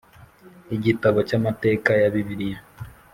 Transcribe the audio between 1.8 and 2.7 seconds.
ya Bibiliya